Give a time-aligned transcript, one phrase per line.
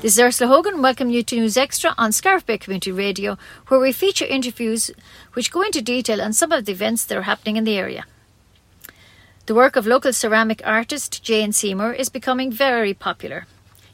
[0.00, 0.80] This is Ursula Hogan.
[0.80, 3.36] Welcome you to News Extra on Scariff Bay Community Radio,
[3.68, 4.90] where we feature interviews
[5.34, 8.06] which go into detail on some of the events that are happening in the area.
[9.44, 13.44] The work of local ceramic artist Jane Seymour is becoming very popular.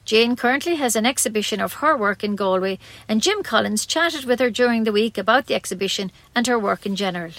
[0.04, 2.78] Jane currently has an exhibition of her work in Galway,
[3.08, 6.86] and Jim Collins chatted with her during the week about the exhibition and her work
[6.86, 7.32] in general.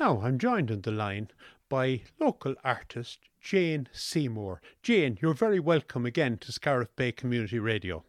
[0.00, 1.28] Now I'm joined on the line
[1.68, 4.62] by local artist Jane Seymour.
[4.82, 8.02] Jane, you're very welcome again to Scariff Bay Community Radio.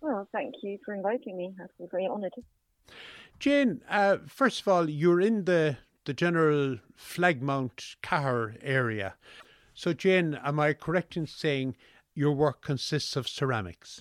[0.00, 1.54] Well, thank you for inviting me.
[1.56, 2.32] I feel very honoured.
[3.38, 9.14] Jane, uh, first of all, you're in the, the general Flagmount Caher area.
[9.74, 11.76] So, Jane, am I correct in saying
[12.12, 14.00] your work consists of ceramics?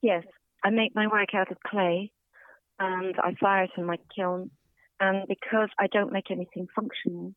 [0.00, 0.22] Yes,
[0.62, 2.12] I make my work out of clay
[2.78, 4.52] and I fire it in my kiln.
[5.00, 7.34] And because I don't make anything functional,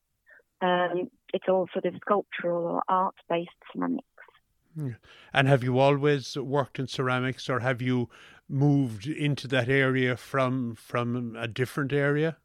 [0.62, 4.06] um, it's all sort of sculptural or art based ceramics.
[5.34, 8.10] And have you always worked in ceramics, or have you
[8.48, 12.38] moved into that area from from a different area?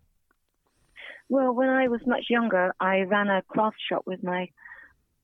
[1.28, 4.48] Well, when I was much younger, I ran a craft shop with my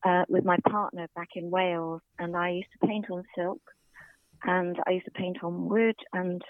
[0.05, 3.61] uh, with my partner back in Wales, and I used to paint on silk,
[4.45, 6.43] and I used to paint on wood and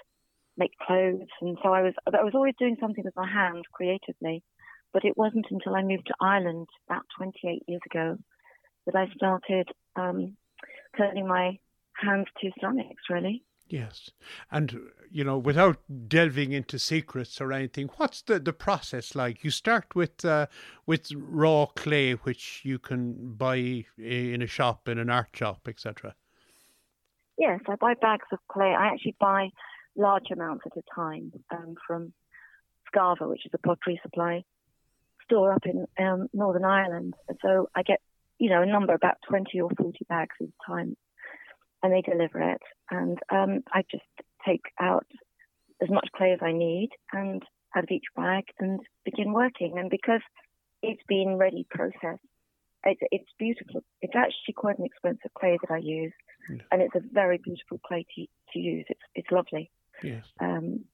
[0.56, 4.42] make clothes, and so I was I was always doing something with my hand creatively.
[4.92, 8.16] But it wasn't until I moved to Ireland about 28 years ago
[8.86, 10.36] that I started um,
[10.96, 11.58] turning my
[11.94, 13.44] hands to ceramics, really.
[13.70, 14.10] Yes.
[14.50, 15.78] And, you know, without
[16.08, 19.44] delving into secrets or anything, what's the, the process like?
[19.44, 20.46] You start with uh,
[20.86, 26.16] with raw clay, which you can buy in a shop, in an art shop, etc.
[27.38, 28.74] Yes, I buy bags of clay.
[28.76, 29.50] I actually buy
[29.96, 32.12] large amounts at a time um, from
[32.92, 34.44] Scarva, which is a pottery supply
[35.24, 37.14] store up in um, Northern Ireland.
[37.42, 38.00] So I get,
[38.38, 40.96] you know, a number about 20 or 40 bags at a time
[41.83, 42.62] and they deliver it.
[42.90, 44.05] And um, I just
[44.46, 45.06] take out
[45.83, 47.42] as much clay as I need and
[47.74, 49.78] out of each bag and begin working.
[49.78, 50.20] And because
[50.83, 52.22] it's been ready processed,
[52.84, 53.83] it's, it's beautiful.
[54.01, 56.12] It's actually quite an expensive clay that I use,
[56.72, 58.86] and it's a very beautiful clay to, to use.
[58.89, 59.70] It's it's lovely.
[60.02, 60.24] Yes.
[60.40, 60.84] Um,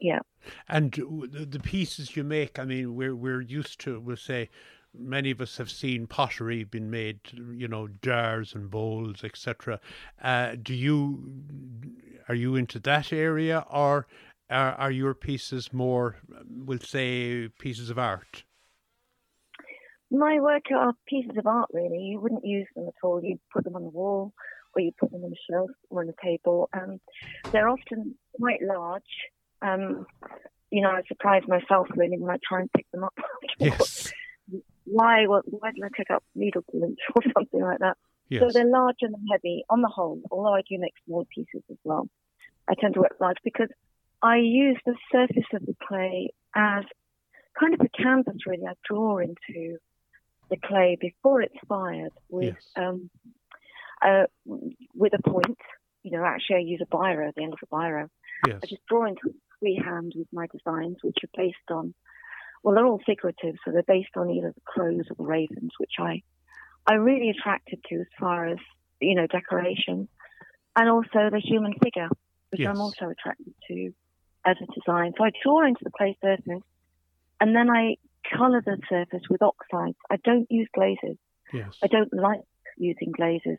[0.00, 0.20] yeah.
[0.68, 4.48] And the pieces you make, I mean, we're we're used to, we'll say,
[4.96, 9.80] many of us have seen pottery being made, you know, jars and bowls, etc.
[10.22, 11.42] Uh, do you
[12.28, 14.06] are you into that area, or
[14.50, 16.16] are, are your pieces more,
[16.48, 18.44] we'll say, pieces of art?
[20.10, 21.98] My work are pieces of art, really.
[21.98, 23.22] You wouldn't use them at all.
[23.22, 24.32] You'd put them on the wall,
[24.74, 26.68] or you put them on a shelf or on a table.
[26.72, 27.00] Um,
[27.52, 29.02] they're often quite large
[29.62, 30.06] um,
[30.70, 33.14] you know, I surprise myself really when I try and pick them up.
[33.58, 34.12] yes.
[34.84, 35.24] Why?
[35.26, 37.96] Why did I pick up needle points or something like that?
[38.28, 38.42] Yes.
[38.42, 40.20] So they're large and heavy on the whole.
[40.30, 42.08] Although I do make small pieces as well,
[42.68, 43.68] I tend to work large because
[44.22, 46.84] I use the surface of the clay as
[47.58, 48.46] kind of a canvas.
[48.46, 49.78] Really, I draw into
[50.50, 52.84] the clay before it's fired with yes.
[52.84, 53.10] um,
[54.02, 54.24] uh,
[54.94, 55.58] with a point.
[56.02, 58.08] You know, actually, I use a biro the end of a biro.
[58.46, 58.60] Yes.
[58.62, 61.92] I just draw into freehand with my designs, which are based on,
[62.62, 65.94] well, they're all figurative, so they're based on either the crows or the ravens, which
[65.98, 66.22] I,
[66.86, 68.58] I really attracted to as far as
[69.00, 70.08] you know decoration,
[70.76, 72.08] and also the human figure,
[72.50, 72.70] which yes.
[72.70, 73.92] I'm also attracted to
[74.44, 75.12] as a design.
[75.18, 76.62] So I draw into the clay surface,
[77.40, 77.96] and then I
[78.36, 79.96] color the surface with oxides.
[80.10, 81.18] I don't use glazes.
[81.52, 81.76] Yes.
[81.82, 82.40] I don't like
[82.76, 83.58] using glazes,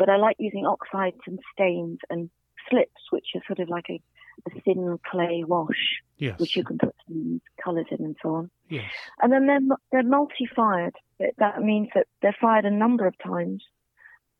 [0.00, 2.30] but I like using oxides and stains and
[2.68, 4.00] slips, which are sort of like a
[4.46, 6.40] a thin clay wash, yes.
[6.40, 8.50] which you can put some colours in and so on.
[8.70, 8.90] Yes.
[9.20, 10.94] And then they're, they're multi-fired.
[11.36, 13.62] That means that they're fired a number of times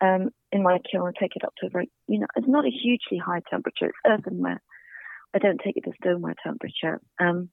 [0.01, 2.65] um, in my kiln and take it up to a very, you know, it's not
[2.65, 3.87] a hugely high temperature.
[3.87, 4.63] It's earthenware.
[5.35, 6.99] I don't take it to stoneware temperature.
[7.19, 7.51] Um,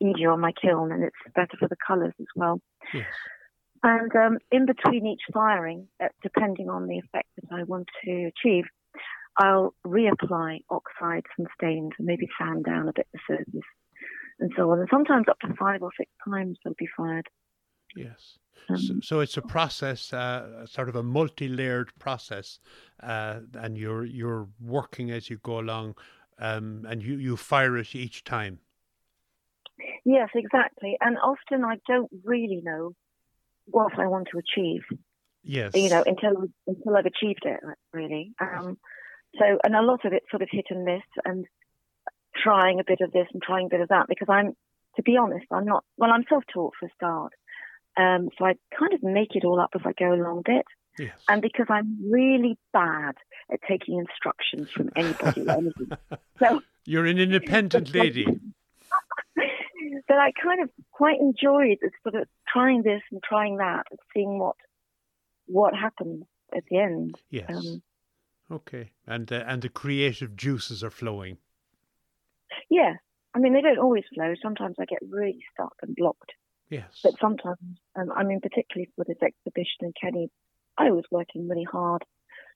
[0.00, 2.60] easier on my kiln and it's better for the colours as well.
[2.94, 3.06] Yes.
[3.86, 8.30] And um, in between each firing, uh, depending on the effect that I want to
[8.34, 8.64] achieve,
[9.38, 13.68] I'll reapply oxides and stains and maybe sand down a bit the surface
[14.40, 14.80] and so on.
[14.80, 17.28] And sometimes up to five or six times they'll be fired.
[17.94, 18.38] Yes.
[18.68, 22.58] Um, so, so, it's a process, uh, sort of a multi-layered process,
[23.00, 25.94] uh, and you're you're working as you go along,
[26.38, 28.58] um, and you, you fire it each time.
[30.04, 30.96] Yes, exactly.
[31.00, 32.92] And often I don't really know
[33.66, 34.82] what I want to achieve.
[35.42, 35.72] Yes.
[35.74, 37.60] You know, until until I've achieved it,
[37.92, 38.32] really.
[38.40, 38.78] Um,
[39.38, 41.46] so, and a lot of it sort of hit and miss and
[42.42, 44.54] trying a bit of this and trying a bit of that because I'm,
[44.96, 47.32] to be honest, I'm not, well, I'm self taught for a start.
[47.96, 50.66] Um, so I kind of make it all up as I go along a bit.
[50.98, 51.12] Yes.
[51.28, 53.16] and because I'm really bad
[53.52, 55.90] at taking instructions from anybody or anything.
[56.38, 58.26] So You're an independent lady.
[60.08, 64.38] that I kind of quite enjoyed sort of trying this and trying that and seeing
[64.38, 64.56] what
[65.46, 66.24] what happens
[66.56, 67.14] at the end.
[67.30, 67.50] Yes.
[67.50, 67.82] Um,
[68.50, 68.90] okay.
[69.06, 71.38] And uh, and the creative juices are flowing.
[72.70, 72.94] yeah,
[73.34, 74.34] I mean they don't always flow.
[74.42, 76.32] Sometimes I get really stuck and blocked,
[76.70, 77.00] Yes.
[77.02, 77.58] but sometimes,
[77.96, 80.30] um, I mean particularly for this exhibition in Kenny,
[80.76, 82.02] I was working really hard.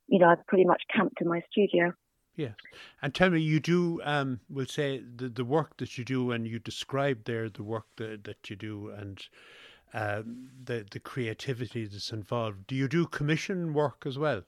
[0.09, 1.93] You know, I pretty much camped in my studio.
[2.37, 2.55] Yes.
[3.03, 6.47] And tell me, you do, um, we'll say, the, the work that you do, and
[6.47, 9.27] you describe there the work that, that you do and
[9.93, 12.67] um, the, the creativity that's involved.
[12.67, 14.43] Do you do commission work as well?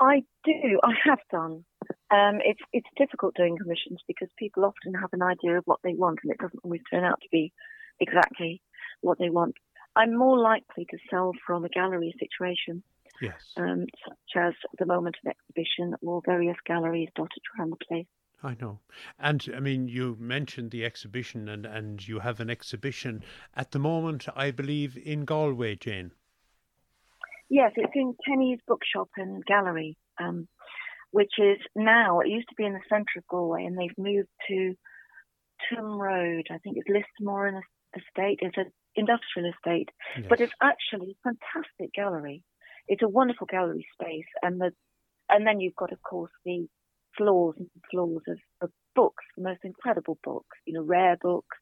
[0.00, 0.80] I do.
[0.82, 1.64] I have done.
[2.10, 5.94] Um, it's it's difficult doing commissions because people often have an idea of what they
[5.94, 7.52] want, and it doesn't always turn out to be
[7.98, 8.60] exactly
[9.00, 9.54] what they want.
[9.94, 12.82] I'm more likely to sell from a gallery situation,
[13.20, 13.52] Yes.
[13.56, 18.06] um, such as the Moment of Exhibition or various galleries dotted around the place.
[18.42, 18.80] I know.
[19.18, 23.22] And I mean, you mentioned the exhibition, and, and you have an exhibition
[23.54, 26.12] at the moment, I believe, in Galway, Jane.
[27.48, 30.48] Yes, it's in Kenny's Bookshop and Gallery, um,
[31.12, 34.28] which is now, it used to be in the centre of Galway, and they've moved
[34.48, 34.74] to
[35.70, 36.48] Tuam Road.
[36.50, 37.60] I think it's Lismore in
[37.96, 38.40] estate.
[38.42, 39.90] It's an industrial estate,
[40.28, 42.42] but it's actually a fantastic gallery.
[42.88, 44.72] It's a wonderful gallery space, and the
[45.28, 46.68] and then you've got, of course, the
[47.16, 51.56] floors and floors of, of books, the most incredible books, you know, rare books,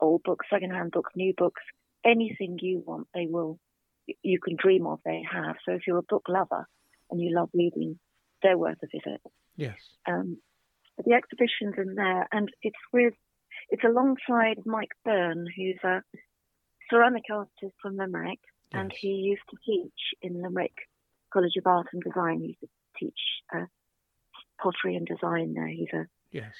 [0.00, 1.60] old books, second-hand books, new books,
[2.04, 3.58] anything you want, they will,
[4.22, 5.56] you can dream of, they have.
[5.66, 6.66] So if you're a book lover
[7.10, 7.98] and you love reading,
[8.42, 9.20] they're worth a visit.
[9.56, 9.78] Yes.
[10.08, 10.38] Um,
[11.04, 13.14] the exhibition's in there, and it's with,
[13.68, 16.02] it's alongside Mike Byrne, who's a
[16.90, 18.40] ceramic artist from Limerick,
[18.74, 19.00] and Yes.
[19.00, 20.76] he used to teach in Limerick
[21.32, 22.40] College of Art and Design.
[22.40, 22.68] He used to
[22.98, 23.20] teach
[23.54, 23.66] uh,
[24.60, 25.68] pottery and design there.
[25.68, 26.54] He's a Yes.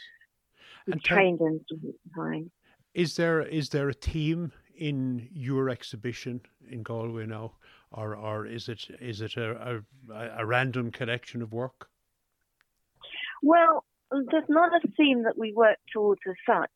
[0.86, 2.50] And tell- trained in design.
[2.92, 7.54] Is there is there a theme in your exhibition in Galway now,
[7.90, 9.82] or or is it is it a
[10.12, 11.88] a, a random collection of work?
[13.42, 16.70] Well, there's not a theme that we work towards as such.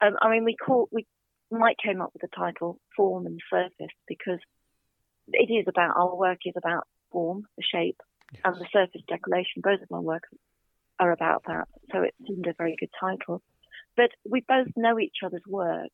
[0.00, 1.06] Um, I mean, we call we
[1.50, 4.40] Mike came up with the title "Form and Surface" because
[5.28, 8.00] it is about our work is about form, the shape,
[8.44, 9.62] and the surface decoration.
[9.62, 10.28] Both of our works
[10.98, 13.42] are about that, so it seemed a very good title.
[13.96, 15.90] But we both know each other's work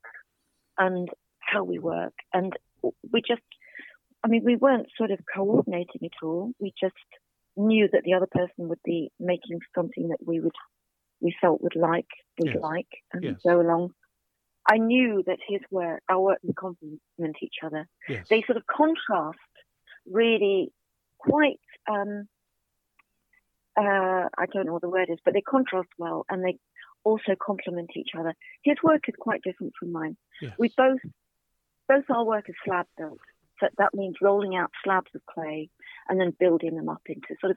[0.78, 1.08] and
[1.40, 2.52] how we work, and
[2.82, 3.42] we just,
[4.22, 6.52] I mean, we weren't sort of coordinating at all.
[6.60, 6.94] We just
[7.56, 10.54] knew that the other person would be making something that we would,
[11.20, 12.06] we felt would like,
[12.38, 12.62] we'd Yes.
[12.62, 13.40] like, and Yes.
[13.44, 13.94] go along.
[14.70, 18.28] I knew that his work, our work would complement each other Yes.
[18.28, 19.38] they sort of contrast
[20.06, 20.72] really
[21.18, 21.60] quite
[21.90, 22.28] um
[23.76, 26.58] uh I don't know what the word is, but they contrast well and they
[27.04, 28.34] also complement each other.
[28.62, 30.16] His work is quite different from mine.
[30.42, 30.54] yes.
[30.58, 31.00] We both
[31.88, 33.20] both our work is slab built.
[33.60, 35.70] So that means rolling out slabs of clay
[36.08, 37.56] and then building them up into sort of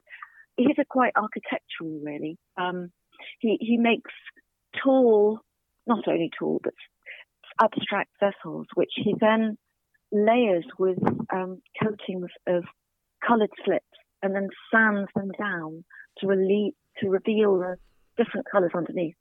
[0.57, 2.37] he's a quite architectural really.
[2.57, 2.91] Um
[3.39, 4.11] he he makes
[4.83, 5.39] tall
[5.87, 6.73] not only tall but
[7.61, 9.57] abstract vessels which he then
[10.11, 10.97] layers with
[11.33, 12.63] um, coatings of
[13.25, 13.85] coloured slips
[14.21, 15.83] and then sands them down
[16.17, 17.77] to, relieve, to reveal the
[18.17, 19.15] different colours underneath.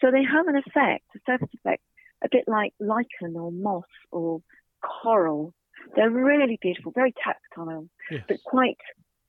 [0.00, 1.82] So they have an effect, a surface effect,
[2.22, 4.40] a bit like lichen or moss or
[4.82, 5.54] coral.
[5.94, 8.22] They're really beautiful, very tactile, yes.
[8.28, 8.78] but quite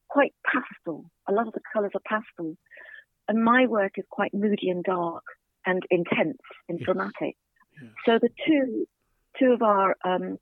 [0.10, 1.10] quite pastel.
[1.28, 2.58] A lot of the colours are pastel.
[3.28, 5.24] And my work is quite moody and dark
[5.66, 6.86] and intense and Yes.
[6.86, 7.36] dramatic.
[8.06, 8.88] So the two
[9.40, 10.38] two of our um,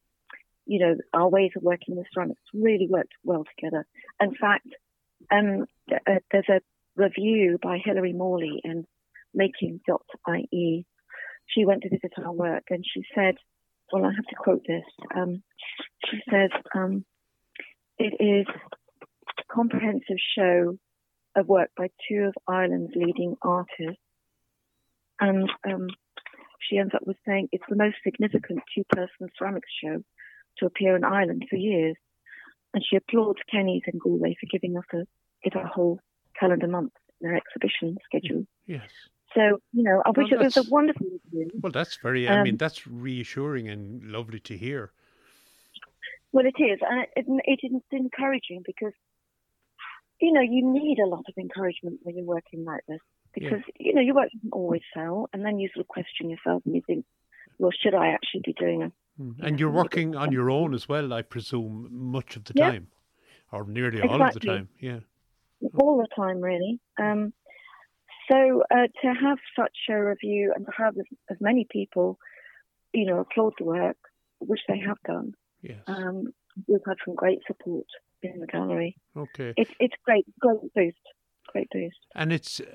[0.66, 3.86] you know, our ways of working with ceramics really worked well together.
[4.20, 4.68] In fact,
[5.32, 6.62] um, uh, there's a
[6.96, 8.86] review by Hilary Morley in
[9.34, 10.86] making.ie.
[11.48, 13.36] She went to visit our work and she said,
[13.92, 14.84] well, I have to quote this.
[15.16, 15.44] Um,
[16.10, 17.06] she says, um,
[18.00, 18.48] it is
[19.38, 20.78] a comprehensive show
[21.36, 24.02] of work by two of Ireland's leading artists.
[25.20, 25.88] And um,
[26.68, 30.04] she ends up with saying it's the most significant two-person ceramics show
[30.58, 31.96] to appear in Ireland for years.
[32.74, 35.06] And she applauds Kenny's in Galway for giving us a,
[35.44, 36.00] it a whole
[36.40, 36.92] calendar month
[37.22, 38.46] in their exhibition schedule.
[38.66, 38.90] Yes.
[39.34, 41.52] So, you know, I wish Well, it was a wonderful review.
[41.62, 42.28] Well, that's very.
[42.28, 44.92] I mean, Um, that's reassuring and lovely to hear.
[46.32, 48.94] Well, it is, and it, it is encouraging because,
[50.20, 53.00] you know, you need a lot of encouragement when you're working like this
[53.36, 56.64] because, you know, your work doesn't always sell, and then you sort of question yourself
[56.66, 57.06] and you think,
[57.60, 58.92] well, should I actually be doing it?
[59.22, 59.36] Mm.
[59.42, 62.72] And you're working on your own as well, I presume, much of the Yeah.
[62.72, 62.88] time.
[63.52, 64.20] or nearly exactly.
[64.20, 64.70] all of the time.
[64.80, 65.00] Yeah,
[65.80, 66.80] all the time, really.
[67.00, 67.32] Um,
[68.30, 72.20] so uh, to have such a review and to have as, as, many people,
[72.94, 73.98] you know, applaud the work,
[74.40, 75.34] which they have done.
[75.62, 75.78] Yes.
[75.88, 76.34] Um,
[76.68, 77.86] we've had some great support
[78.24, 78.98] in the gallery.
[79.16, 79.54] Okay.
[79.56, 80.98] It's it's great, great boost,
[82.14, 82.66] And it's, uh,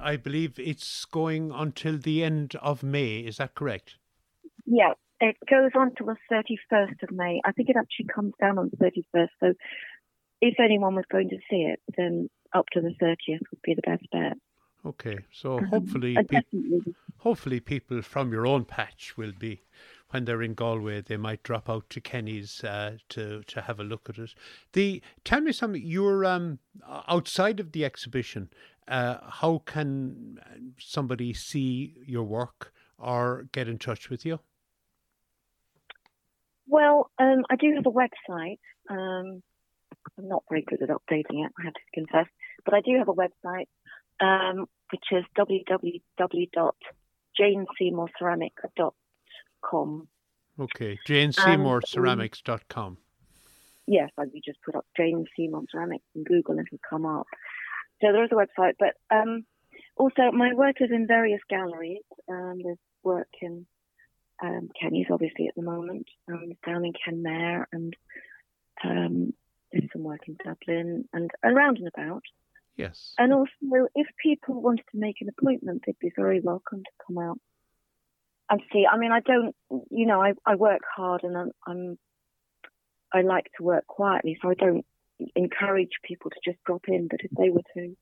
[0.00, 3.18] I believe, it's going until the end of May.
[3.18, 3.96] Is that correct?
[4.66, 7.40] Yeah, it goes on to the 31st of May.
[7.44, 9.28] I think it actually comes down on the 31st.
[9.40, 9.54] So
[10.40, 13.82] if anyone was going to see it, then up to the 30th would be the
[13.82, 14.36] best bet.
[14.86, 16.40] Okay, so um, hopefully, pe-
[17.18, 19.62] hopefully people from your own patch will be
[20.10, 23.84] when they're in Galway, they might drop out to Kenny's uh, to to have a
[23.84, 24.34] look at it.
[24.72, 25.82] The tell me something.
[25.84, 26.58] You're um,
[27.08, 28.50] outside of the exhibition.
[28.86, 30.38] Uh, how can
[30.78, 34.40] somebody see your work or get in touch with you?
[36.66, 38.58] Well, um, I do have a website.
[38.90, 39.42] Um,
[40.18, 42.26] I'm not very good at updating it, I have to confess,
[42.64, 43.66] but I do have a website
[44.20, 45.24] um, which is
[49.72, 50.08] www.janeseymourceramic.com.
[50.60, 52.98] Okay, janeseymourceramics.com.
[53.86, 57.26] Yes, like you just put up Jane Seymour Ceramics in Google and it'll come up.
[58.00, 59.44] So there is a website, but um,
[59.96, 62.02] also my work is in various galleries.
[62.28, 63.66] Um, there's work in
[64.42, 67.94] um, Kenny's, obviously, at the moment, um, down in Kenmare, and
[68.82, 69.32] um,
[69.70, 72.22] there's some work in Dublin and around and about.
[72.76, 73.14] Yes.
[73.18, 77.18] And also, if people wanted to make an appointment, they'd be very welcome to come
[77.18, 77.38] out
[78.50, 78.84] and see.
[78.90, 79.54] I mean, I don't,
[79.90, 81.98] you know, I, I work hard and I'm, I'm,
[83.12, 84.84] I like to work quietly, so I don't
[85.36, 87.08] encourage people to just drop in.
[87.08, 87.96] But if they were to,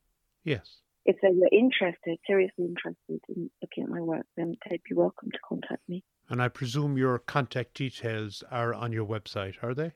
[0.44, 4.94] yes, if they were interested, seriously interested in looking at my work, then they'd be
[4.94, 6.02] welcome to contact me.
[6.28, 9.92] And I presume your contact details are on your website, are they?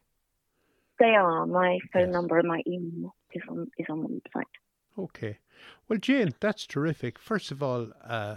[0.99, 1.47] They are.
[1.47, 2.13] My phone yes.
[2.13, 5.03] number and my email is on is on the website.
[5.03, 5.39] Okay.
[5.89, 7.19] Well, Jane, that's terrific.
[7.19, 8.37] First of all, uh,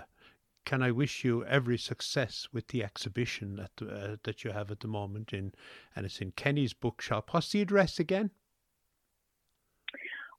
[0.70, 4.82] can I wish you every success with the exhibition that uh, that you have at
[4.82, 5.52] the moment in,
[5.96, 7.30] and it's in Kenny's Bookshop.
[7.32, 8.30] What's the address again?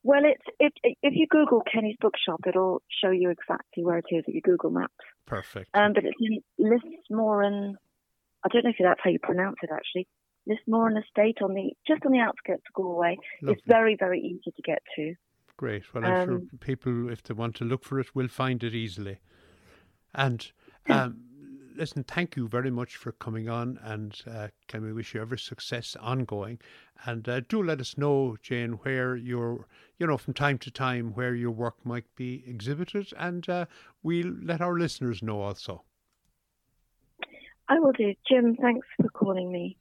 [0.04, 0.72] Well, it's it,
[1.02, 4.70] if you Google Kenny's Bookshop, it'll show you exactly where it is at your Google
[4.70, 4.94] Maps.
[5.26, 5.68] Perfect.
[5.74, 10.06] Um, but it's in Lismore I don't know if that's how you pronounce it actually.
[10.46, 13.16] Lismore Estate on the just on the outskirts of Galway.
[13.42, 13.54] Lovely.
[13.54, 15.14] It's very very easy to get to.
[15.56, 15.92] Great.
[15.92, 18.74] Well, I'm um, sure people, if they want to look for it, will find it
[18.74, 19.18] easily.
[20.14, 20.50] And
[20.88, 21.20] um,
[21.76, 25.38] listen, thank you very much for coming on, and uh, can we wish you every
[25.38, 26.58] success ongoing.
[27.04, 29.66] And uh, do let us know, Jane, where your,
[29.98, 33.66] you know, from time to time, where your work might be exhibited, and uh,
[34.02, 35.84] we'll let our listeners know also.
[37.68, 38.14] I will do.
[38.28, 39.76] Jim, thanks for calling me.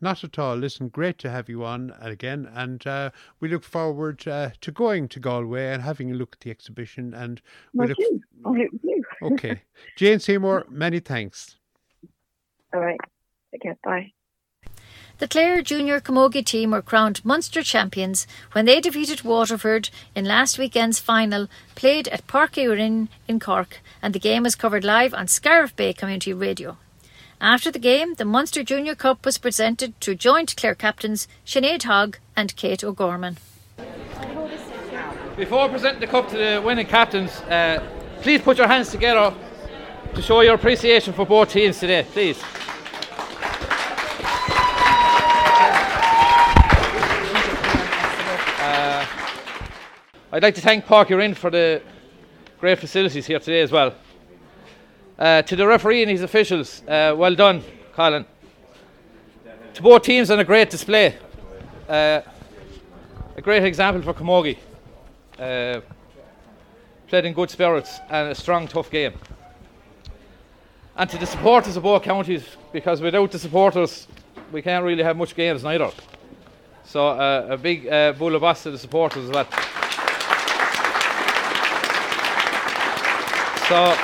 [0.00, 0.56] Not at all.
[0.56, 3.10] Listen, great to have you on again, and uh,
[3.40, 7.12] we look forward uh, to going to Galway and having a look at the exhibition.
[7.14, 7.42] And
[7.74, 7.98] we look.
[9.22, 9.62] okay,
[9.96, 11.56] Jane Seymour, many thanks.
[12.74, 13.00] All right.
[13.54, 13.74] Okay.
[13.84, 14.12] Bye.
[15.18, 20.58] The Clare Junior Camogie team were crowned Munster champions when they defeated Waterford in last
[20.58, 25.28] weekend's final, played at Páirc Uirinn in Cork, and the game was covered live on
[25.28, 26.76] Scariff Bay Community Radio.
[27.40, 32.18] After the game, the Munster Junior Cup was presented to joint Clare captains Sinead Hogg
[32.34, 33.36] and Kate O'Gorman.
[35.36, 37.80] Before presenting the cup to the winning captains, uh,
[38.22, 39.34] please put your hands together
[40.14, 42.40] to show your appreciation for both teams today, please.
[48.60, 49.04] Uh,
[50.30, 51.82] I'd like to thank Páirc Uirinn for the
[52.60, 53.92] great facilities here today as well.
[55.18, 58.24] Uh, to the referee and his officials, uh, well done, Colin.
[59.74, 61.16] To both teams on a great display.
[61.88, 62.20] Uh,
[63.36, 64.58] a great example for Camogie.
[67.12, 69.12] Played in good spirits and a strong, tough game.
[70.96, 72.42] And to the supporters of both counties,
[72.72, 74.08] because without the supporters,
[74.50, 75.90] we can't really have much games neither.
[76.86, 79.44] So uh, a big uh, bualadh bos to the supporters as well.
[83.68, 83.94] So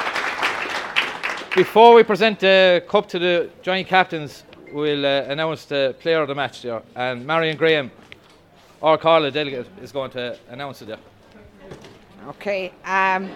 [1.56, 6.28] before we present the cup to the joint captains, we'll uh, announce the player of
[6.28, 6.82] the match there.
[6.94, 7.90] And Marion Graham,
[8.82, 10.98] our Carla delegate, is going to announce it there.
[12.28, 12.72] Okay.
[12.84, 13.30] Um,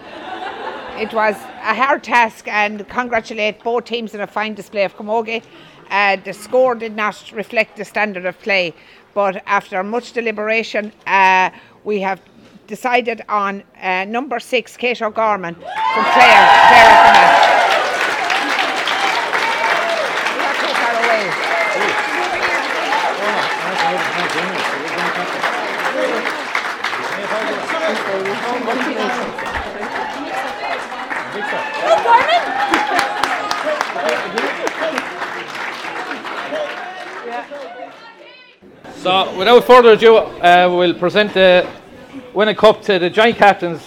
[0.99, 5.41] it was a hard task and congratulate both teams on a fine display of camogie.
[5.89, 8.71] Uh, the score did not reflect the standard of play,
[9.15, 11.49] but after much deliberation, uh,
[11.83, 12.21] we have
[12.67, 15.63] decided on uh, number six, Kate O'Gorman from
[16.13, 17.62] Clare, player of the match.
[39.03, 41.67] So, without further ado, uh, we'll present the
[42.33, 43.81] winning cup to the joint captains,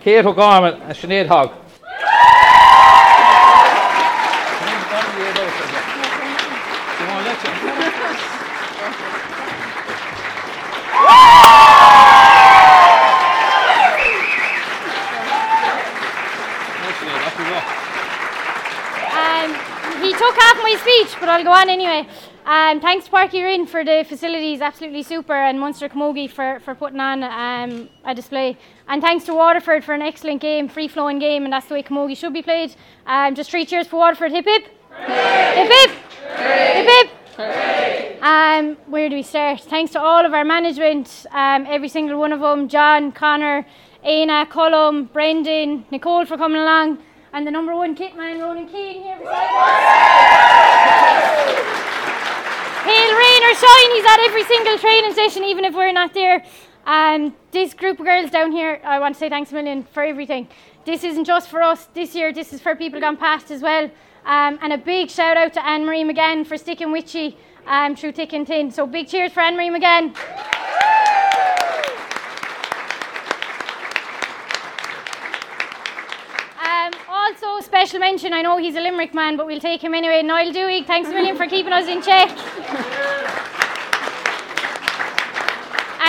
[0.00, 1.52] Kate O'Gorman and Sinead Hogg.
[20.06, 22.06] He took half my speech, but I'll go on anyway.
[22.44, 26.76] Um, thanks to Páirc Uirinn for the facilities, absolutely super, and Munster Camogie for, for
[26.76, 28.56] putting on um, a display.
[28.86, 31.82] And thanks to Waterford for an excellent game, free flowing game, and that's the way
[31.82, 32.76] Camogie should be played.
[33.04, 34.30] Um, just three cheers for Waterford.
[34.30, 34.68] Hip hip!
[34.96, 35.90] Hip hip!
[36.36, 38.22] Hip hip!
[38.22, 39.62] Um, where do we start?
[39.62, 43.66] Thanks to all of our management, um, every single one of them John, Connor,
[44.04, 46.98] Aina, Colum, Brendan, Nicole for coming along,
[47.32, 49.95] and the number one kit man, Ronan Keane, here beside us.
[53.92, 56.44] He's at every single training session, even if we're not there.
[56.86, 60.02] Um, this group of girls down here, I want to say thanks a million for
[60.02, 60.48] everything.
[60.84, 63.90] This isn't just for us this year, this is for people gone past as well.
[64.24, 67.32] Um, and a big shout out to Anne Marie McGann for sticking with you
[67.66, 68.70] um, through thick and thin.
[68.70, 70.14] So big cheers for Anne Marie McGann.
[76.62, 80.22] Um, also, special mention, I know he's a Limerick man, but we'll take him anyway.
[80.22, 82.30] Niall Dewey, thanks a million for keeping us in check.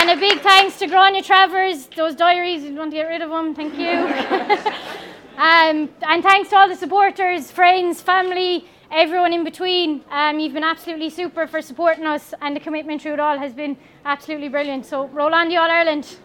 [0.00, 3.30] And a big thanks to Grania Travers, those diaries, you want to get rid of
[3.30, 3.88] them, thank you.
[5.38, 10.02] um, and thanks to all the supporters, friends, family, everyone in between.
[10.10, 13.52] Um, you've been absolutely super for supporting us, and the commitment through it all has
[13.52, 14.86] been absolutely brilliant.
[14.86, 16.16] So, roll on the All Ireland.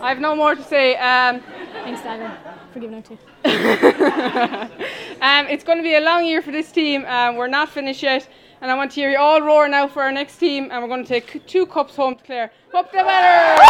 [0.00, 0.96] I have no more to say.
[0.96, 1.42] Um,
[1.84, 2.38] Thanks, Dagger,
[2.72, 3.18] for giving out too.
[5.22, 7.04] um, it's going to be a long year for this team.
[7.06, 8.28] Um, we're not finished yet.
[8.60, 10.68] And I want to hear you all roar now for our next team.
[10.70, 12.52] And we're going to take two cups home to Clare.
[12.74, 13.62] Up the Banner!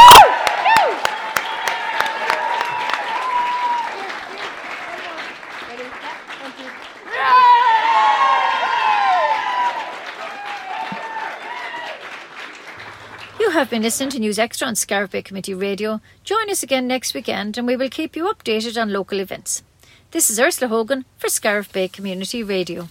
[13.39, 16.01] You have been listening to News Extra on Scariff Bay Community Radio.
[16.25, 19.63] Join us again next weekend and we will keep you updated on local events.
[20.13, 22.89] This is Ursula Hogan for Scariff Bay Community Radio.